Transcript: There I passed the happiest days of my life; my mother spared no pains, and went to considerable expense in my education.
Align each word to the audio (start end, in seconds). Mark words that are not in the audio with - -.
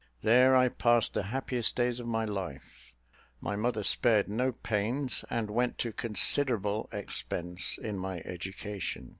There 0.21 0.55
I 0.55 0.67
passed 0.69 1.13
the 1.13 1.21
happiest 1.29 1.75
days 1.75 1.99
of 1.99 2.07
my 2.07 2.25
life; 2.25 2.95
my 3.39 3.55
mother 3.55 3.83
spared 3.83 4.27
no 4.27 4.51
pains, 4.51 5.23
and 5.29 5.51
went 5.51 5.77
to 5.77 5.93
considerable 5.93 6.89
expense 6.91 7.77
in 7.77 7.99
my 7.99 8.21
education. 8.21 9.09